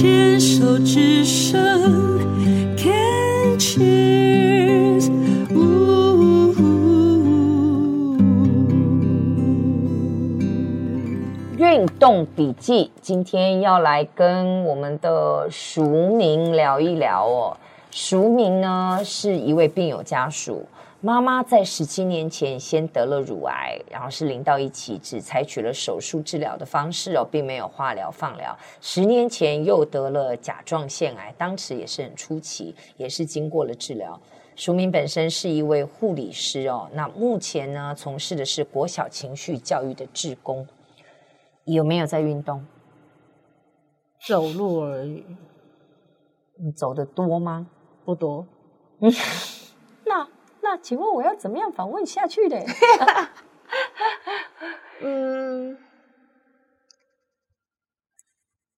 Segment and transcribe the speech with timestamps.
[0.00, 1.60] 牵手之声
[2.76, 5.10] ，Can cheers，
[11.56, 17.56] 运动笔记，今天要来跟我们的淑明聊一聊哦。
[17.90, 20.64] 淑明呢是一位病友家属。
[21.00, 28.56] 妈妈在十七年前先得了乳癌，然后是零到一起，只采取了手术治疗的方式哦，并没有化疗、放疗。
[28.80, 34.20] 十年前又得了甲状腺癌，当时也是很初期，也是经过了治疗。
[34.56, 40.66] 淑明本身是一位护理师哦，那目前呢从事的是国小情绪教育的志工。
[41.64, 42.66] 有没有在运动？
[44.26, 45.24] 走路而已。
[46.56, 47.68] 你走的多吗？
[48.04, 48.44] 不多。
[50.82, 52.58] 请问我要怎么样访问下去的？
[55.00, 55.76] 嗯，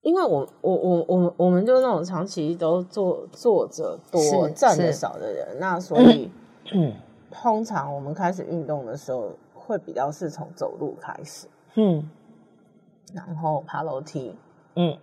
[0.00, 6.30] 因为我我我我我们就是那种长期都坐坐着多站的少的人，那所以
[6.72, 6.94] 嗯，
[7.30, 12.08] 通常我们开始运动的时候，会比较是从走路开始，嗯，
[13.12, 14.34] 然后爬楼梯，
[14.76, 14.96] 嗯，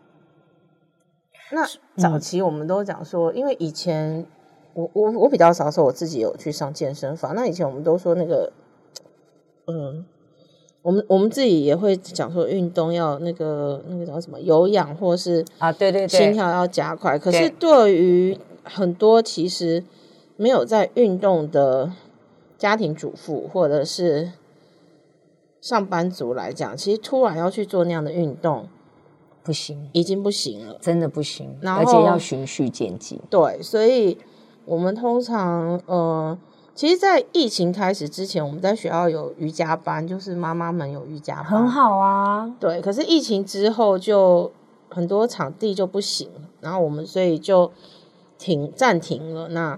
[1.52, 4.25] 那早期我们都讲说，因为以前。
[4.73, 7.35] 我我我比较少说我自己有去上健身房。
[7.35, 8.52] 那以前我们都说那个，
[9.67, 10.03] 嗯，
[10.81, 17.19] 我们我们自己也会讲说运动要那个那个叫什么有氧，或是啊对对对，心跳要加快。
[17.19, 19.83] 可是对于很多其实
[20.38, 21.91] 没有在运动的
[22.58, 24.31] 家庭主妇或者是
[25.61, 28.67] 上班族来讲，其实突然要去做那样的运动，
[29.43, 33.19] 不行，已经不行了，真的不行，然而且要循序渐进。
[33.30, 34.17] 对，所以。
[34.66, 36.38] 我们通常，呃，
[36.73, 42.52] 其实，在疫情开始之前，我们在学校有瑜伽班，就是妈妈们有瑜伽班，很好啊。
[42.59, 44.52] 对，可是疫情之后，就
[44.89, 46.30] 很多场地就不行，
[46.61, 47.72] 然后我们所以就
[48.38, 49.50] 停暂停了。
[49.50, 49.78] 那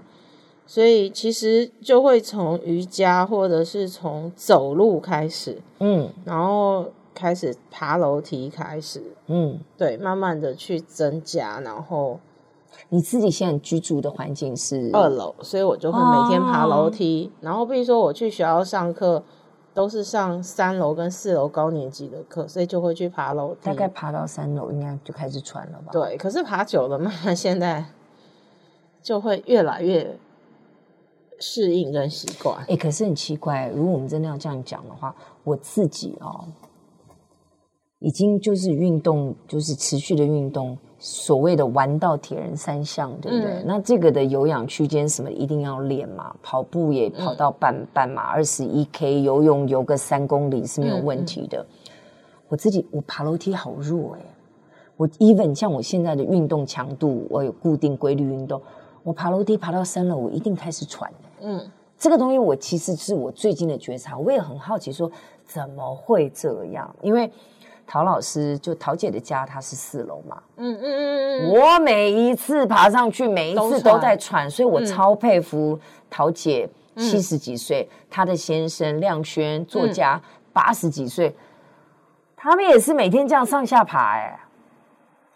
[0.66, 12.20] 所以其实就会从瑜伽或者是从走路开始，嗯，然后开始爬楼梯开始，嗯，对，慢慢的去增加，然后。
[12.88, 17.30] 你自己现在居住的环境是二楼，所以我就会每天爬楼梯。
[17.34, 19.22] 哦、然后，比如说我去学校上课，
[19.74, 23.60] 都是上三楼跟四楼高年级的课，所以就会去爬楼梯。
[23.62, 25.90] 大概爬到三楼，应该就开始喘了吧？
[25.92, 27.84] 对，可是爬久了，慢慢现在
[29.02, 30.18] 就会越来越
[31.38, 32.58] 适应跟习惯。
[32.60, 36.44] 哎、欸，可是很奇怪，如果我们真的要这样讲的话，我自己哦，
[37.98, 40.78] 已经就是运动，就是持续的运动。
[41.08, 43.52] 所谓的玩到铁人三项，对不对？
[43.52, 46.34] 嗯、那这个的有氧区间什么一定要练嘛？
[46.42, 51.64] 跑步也跑到半、嗯、半马二十一 K，游泳游个三公里是没有问题的。
[52.48, 54.26] 我自己我爬楼梯好弱哎、欸，
[54.96, 58.60] 我 even 像我现在的运动强度，我有固定规律运动，
[59.04, 65.08] 我爬楼梯爬到三楼，我一定开始喘、欸、嗯，这个东西我其实是我最近的觉察，我也很好奇说
[65.44, 66.92] 怎么会这样？
[67.00, 67.30] 因为。
[67.86, 70.42] 陶老师就陶姐的家，她是四楼嘛。
[70.56, 71.50] 嗯嗯嗯嗯。
[71.50, 75.78] 我每一次爬上去，每一次都在喘，所以我超佩服
[76.10, 80.20] 陶姐，七十几岁，她的先生亮轩作家
[80.52, 81.36] 八十几岁，
[82.36, 84.16] 他们也是每天这样上下爬。
[84.16, 84.40] 哎，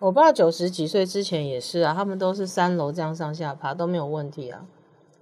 [0.00, 4.60] 我爸九十几岁之前也是啊，他们都是三楼这样上下爬都没有问题啊。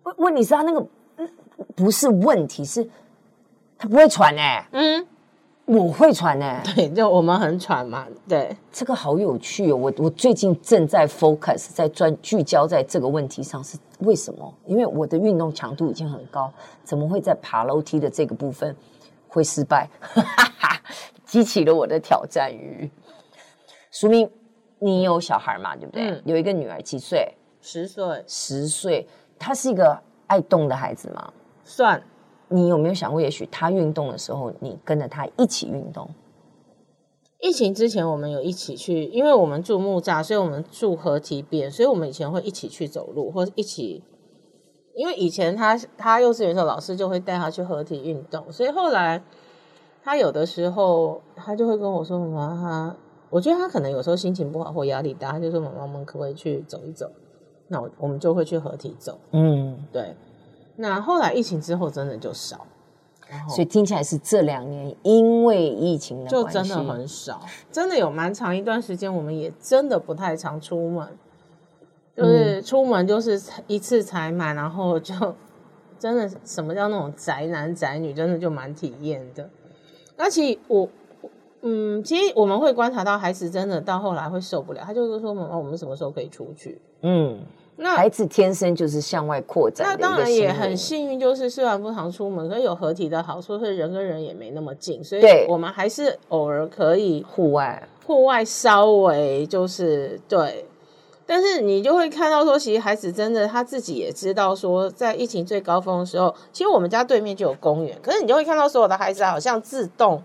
[0.04, 0.86] 问问题是他那个
[1.76, 2.88] 不是问题，是
[3.76, 4.66] 他不会喘哎。
[4.72, 5.06] 嗯。
[5.68, 9.76] 我会喘呢、欸，对，就我们很喘嘛，对，这个好有趣哦。
[9.76, 14.54] 我我最近正在 focus，在专聚焦在这个问题上，是为什么？
[14.64, 16.50] 因为我的运动强度已经很高，
[16.82, 18.74] 怎么会在爬楼梯的这个部分
[19.28, 19.86] 会失败？
[20.00, 20.22] 哈
[20.58, 20.80] 哈，
[21.26, 22.90] 激起了我的挑战欲。
[23.90, 24.30] 淑明，
[24.78, 25.76] 你有小孩嘛？
[25.76, 26.08] 对不对？
[26.08, 27.34] 嗯、有一个女儿，几岁？
[27.60, 28.24] 十岁。
[28.26, 29.06] 十岁，
[29.38, 31.30] 她是一个爱动的孩子吗？
[31.62, 32.02] 算。
[32.48, 36.08] 你有没有想过，也许他运动的时候，你跟着他一起运动？
[37.40, 44.02] 疫情之前，我们有一起去，因为我们住木栅，所以我们住河堤边，所以我们以前会一起去走路，或者一起。
[44.96, 49.22] 因为以前他他幼稚园的时候，老师就会带他去河堤运动，所以后来
[50.02, 52.96] 他有的时候他就会跟我说：“妈妈，他
[53.30, 57.08] 我觉得他可能有时候心情不好或压力大，他就说：‘妈妈，我们可不可以去走一走？’
[57.68, 59.20] 那我我们就会去河堤走。
[59.30, 60.16] 嗯，对。”
[60.80, 62.64] 那后来疫情之后真的就少，
[63.48, 67.40] 所以听起来是这两年因为疫情的就真的很少，
[67.72, 71.08] 真的有蛮长一段时间，我们也真的不太常出门，
[72.16, 75.14] 就是出门就是一次才买，然后就
[75.98, 79.50] 真的什么叫那种宅男宅女，真的就蛮体验的。
[80.16, 80.88] 而且我
[81.62, 87.40] 嗯，其实我们会观察到孩子真的到后来会受不了，他就是说：“妈妈，我们什么时候可以出去？”嗯，
[87.80, 89.86] 那孩子天生就是向外扩展。
[89.86, 100.66] 那当然也很幸运，就是虽然不常出门，可是有合体的好处，是人跟人也没那么近，所以我们还是偶尔可以户外，户外稍微就是对。
[101.24, 107.96] 但是你就会看到说，其实孩子真的他自己也知道说，在疫情最高峰的时候，其实我们家对面就有公园。
[108.02, 110.22] 可是你就会看到所有的孩子好像自动，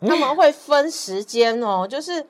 [0.00, 2.24] 他们会分时间哦，就是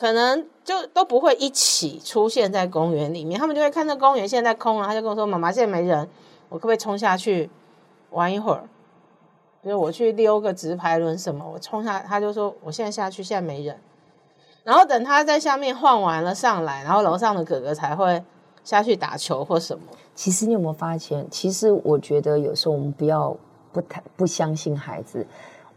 [0.00, 3.38] 可能就都不会一起出现在公园里面。
[3.38, 6.08] 他们就会看到公园现在空了，他就跟我说：“妈妈，现在没人，
[6.48, 7.50] 我可不可以冲下去
[8.08, 8.64] 玩一会儿？
[9.62, 13.78] 比如我去溜个直排轮什么，我冲下，他就说我现在下去，现在没人。”
[14.64, 18.24] 然后等他在下面晃完了上来，然后楼上的哥哥才会
[18.64, 19.84] 下去打球或什么。
[20.14, 21.26] 其实你有没有发现？
[21.30, 23.36] 其实我觉得有时候我们不要
[23.70, 25.26] 不太不相信孩子。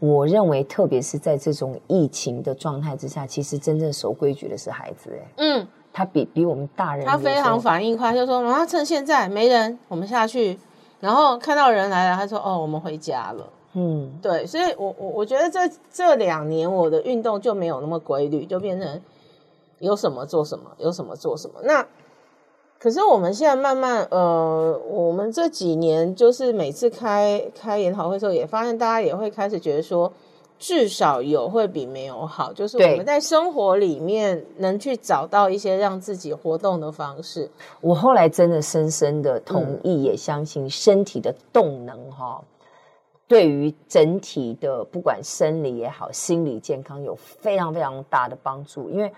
[0.06, 5.10] 我认为，特别是在这种疫情的状态之下，其实真正守规矩的是孩子。
[5.12, 10.58] 哎，嗯，他比比我们大人，他非常反应快，就说：“妈妈，趁现在没人，我们下去。”
[11.00, 15.58] 然后看到人来了，他说：“哦，我们回家了。”嗯，对，所以我我我觉得这
[15.90, 19.00] 这两年我的运动就没有那么规律，就变成
[19.78, 21.54] 有什么做什么，有什么做什么。
[21.64, 21.84] 那
[22.84, 30.12] 可是我们现在慢慢，呃，我们这几年就是每次开开研讨会的时候，也发现大家也会开始觉得说，
[30.58, 37.50] 至少有会比没有好，就是我们在生活里面能去找到一些让自己活动的方式。
[37.80, 42.44] 我后来真的深深的同意，嗯、也相信身体的动能哈。
[43.26, 48.90] 对于整体的不管生理也好，心理健康有非常非常大的帮助。
[48.90, 49.10] 因为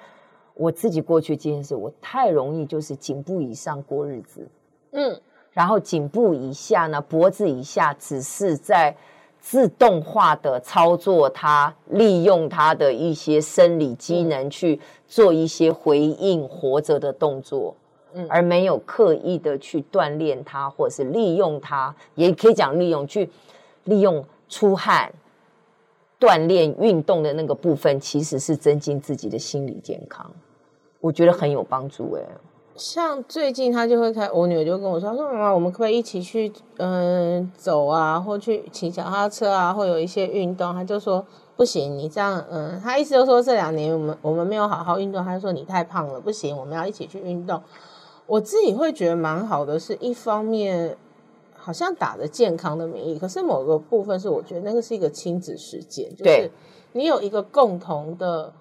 [0.57, 4.49] 我自己过去这件事，我太容易就是颈部以上过日子，
[4.91, 5.21] 嗯，
[5.53, 8.97] 然后颈部以下呢，脖子以下只是在
[9.39, 17.77] 自动化的操作它，利用它的一些生理机能去做一些回应活着的动作，
[18.15, 23.31] 嗯，而没有刻意的去锻炼它，或者是利用它，也可以讲利用去。
[23.85, 25.13] 利用出汗、
[26.19, 30.29] 锻炼、运动的那个部分，其实是增进自己的心理健康，
[31.07, 32.23] 我觉得很有帮助哎。
[32.75, 41.25] 像最近他就会开，我女儿就跟我说：“她说妈妈，我们可不可以一起去嗯、呃、走啊，或去骑脚踏车啊，或有一些运动？”他就说
[41.57, 47.63] ：“不行，你这样嗯，他意思就是说这两年我们我们没有好好运动，他就说你太胖了，不行，我们要一起去运动。”
[48.27, 50.97] 我自己会觉得蛮好的，是一方面。
[51.59, 56.49] 好像打着健康的名义，可是某个部分是我觉得那个是一个亲子时间，就是
[56.93, 58.53] 你有一个共同的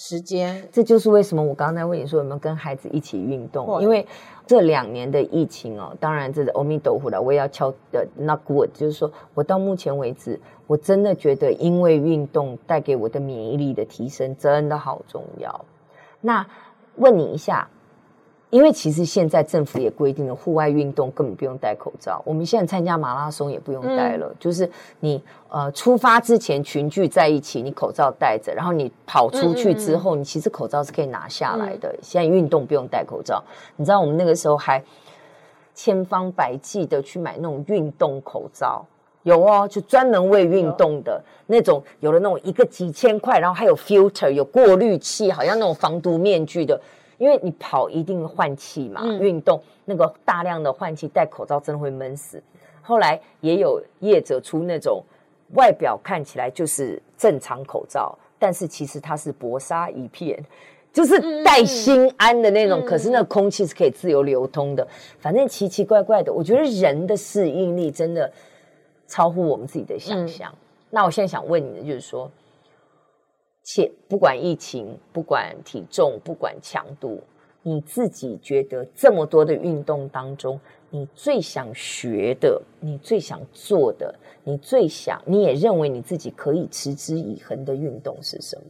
[0.00, 0.68] 时间。
[0.70, 4.06] 这就是为什么我刚才问你说有没有跟孩子一起运动，因为
[4.46, 15.64] 这两年的疫情哦，当然这是阿弥陀佛了，我也要敲的 knock wood，就是说我到目前为止，我真的觉得因为运动带给我的免疫力的提升真的好重要。
[16.20, 16.46] 那
[16.94, 17.68] 问你一下。
[18.50, 22.22] 因为其实现在政府也规定了，户外运动根本不用戴口罩。
[22.24, 24.68] 我们现在参加马拉松也不用戴了，嗯、就是
[25.00, 31.90] 你呃出发之前群聚在一起，你口罩戴着，然后你跑出去之后，嗯嗯嗯你其实口罩是可以拿下来的。
[31.90, 33.44] 嗯、现在运动不用戴口罩，
[33.76, 34.82] 你知道我们那个时候还
[35.74, 38.82] 千方百计的去买那种运动口罩，
[39.24, 46.80] 有哦，就专门为运动的那种，有了那种一个几千块，然后还有 filter 有过滤器，好像那种防毒面具的。
[47.18, 52.42] 因为你跑一定换气嘛，嗯、运动那个大量的换气，戴口罩真的会闷死。
[52.80, 55.02] 后来也有业者出那种
[55.54, 60.42] 外表看起来就是正常口罩，但是其实它是薄纱一片，
[60.92, 62.80] 就是带心安的那种。
[62.80, 64.86] 嗯、可是那空气是可以自由流通的。
[65.18, 68.32] 反正奇奇怪怪的，我觉得人的适应力真的
[69.06, 70.50] 超乎我们自己的想象。
[70.52, 70.58] 嗯、
[70.90, 72.30] 那我现在想问你的就是说。
[73.70, 77.22] 且不管疫情，不管体重，不管强度，
[77.60, 80.58] 你自己觉得这么多的运动当中，
[80.88, 88.62] 你最想学的，你最想做的，你最想，你也认为你自己可以持之以恒的运动是什么？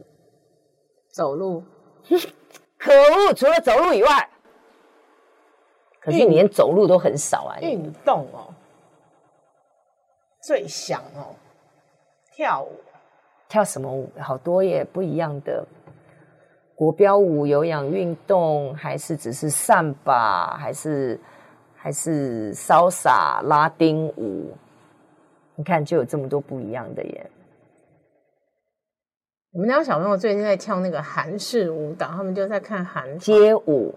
[1.13, 1.63] 走路。
[2.77, 3.33] 可恶！
[3.33, 4.29] 除了走路以外，
[6.01, 7.57] 可是你连走路都很少啊。
[7.61, 8.53] 运动哦，
[10.43, 11.35] 最想哦，
[12.35, 12.71] 跳舞。
[13.49, 14.09] 跳什么舞？
[14.19, 15.65] 好多也不一样的
[16.75, 21.19] 国标舞、有氧运动，还是只是散吧，还是
[21.75, 24.55] 还是潇洒、拉丁舞？
[25.55, 27.29] 你看，就有这么多不一样的耶。
[29.51, 33.95] 我们家小朋友最近在跳那个韩式舞蹈，他们就在看韩街舞。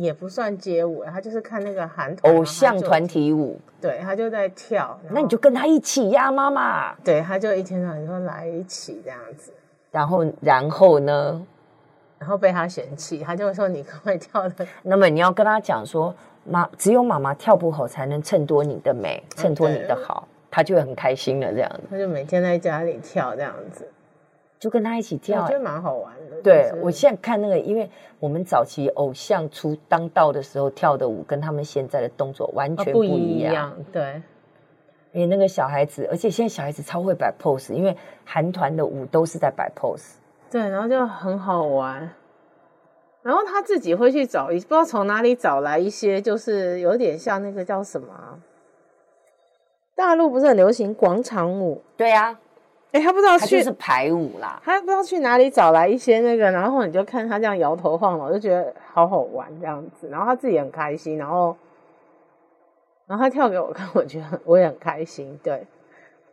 [0.00, 6.94] 也不算街舞，他就是看那个韩偶像团体舞，对，他就在跳，那你就跟他一起呀，妈妈。
[7.04, 9.52] 对，他就一天到晚说来一起这样子。
[9.90, 11.46] 然后然后呢？
[12.18, 14.66] 然后被他嫌弃，他就会说你可不可以跳的？
[14.82, 21.80] 那么你要跟他讲说，妈，只有妈妈跳不好，才能衬托你的美，衬托你的好，他就会很开心了这样子。
[21.90, 23.86] 他就每天在家里跳这样子，
[24.58, 26.40] 就跟他一起跳，我觉得蛮好玩的。
[26.42, 33.48] 对，我现在看那个，因为我们早期偶像出当道的时候跳的舞，跟他们现在的动作完全不一样。
[33.48, 34.22] 哦、一样对，
[35.12, 40.14] 因为那个小孩子，而且现在小孩子超会摆 pose，因为韩团的舞都是在摆 pose。
[40.50, 42.10] 对，然后就很好玩，
[43.22, 48.40] 然后他自己会去找一，不知道从哪里找来一些，就是有点像那个叫什么，
[49.94, 51.82] 大陆不是很流行广场舞？
[51.96, 52.40] 对呀、啊，
[52.92, 61.56] 哎，他不知道去是排舞啦，他不知道去哪里找来一些那个，然后你就看他这样摇头晃脑，就觉得好好玩这样子，然后他自己很开心，然后，
[63.06, 65.66] 然后他跳给我看，我觉得我也很开心，对。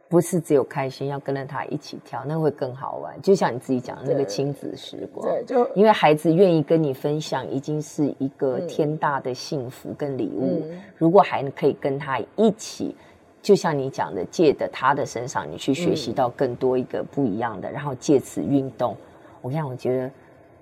[0.10, 3.20] 不是只有开心，要跟着他一起跳，那会更好玩。
[3.20, 10.62] 就像你自己讲的那个亲子时光，对，就因为孩子愿意跟你分享，已经是一个天大的幸福跟礼物。
[10.70, 12.96] 嗯、如果还可以跟他一起，
[13.44, 18.96] 就像你讲的，借的他的身上，你去学习到更多一个不一样的，嗯、然后借此运动。
[19.42, 20.10] 我跟你讲，我觉得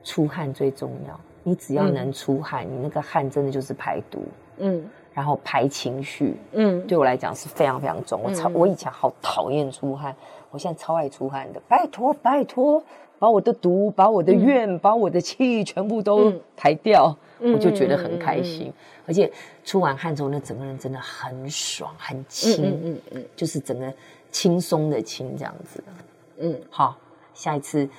[0.03, 1.17] 出汗最重要。
[1.43, 4.23] 你只要能出汗，嗯、你那个汗真的就是排毒。
[4.57, 4.83] 嗯。
[5.13, 8.21] 然后排情绪，嗯，对我来讲是非常非常重。
[8.23, 10.15] 我超，我以前好讨厌出汗，
[10.51, 11.61] 我现在超爱出汗的。
[11.67, 12.81] 拜托，拜托，
[13.19, 18.71] 把我的毒、把我的怨、把我的气全部都排掉，我就觉得很开心。
[19.05, 19.29] 而且
[19.65, 23.93] 出完汗之后，那整个人真的很爽，很轻，嗯嗯，就是整个
[24.31, 25.83] 轻松的轻这样子。
[26.37, 26.97] 嗯，好，
[27.33, 27.89] 下一次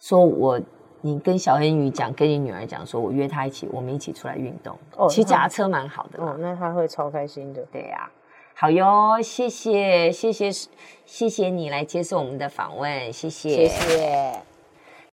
[0.00, 0.58] 说我。
[1.00, 6.22] 你跟小黑女讲，跟你女儿讲，说我约她一起，我们一起出来运动，哦、骑脚踏车蛮好的。
[6.22, 7.62] 哦，那她会超开心的。
[7.72, 8.10] 对呀、啊，
[8.54, 10.50] 好哟，谢谢谢谢
[11.04, 14.47] 谢谢你来接受我们的访问，谢谢谢谢。